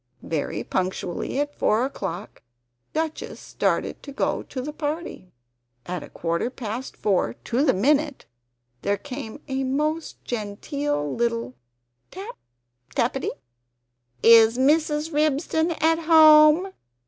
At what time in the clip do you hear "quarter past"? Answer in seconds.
6.09-6.97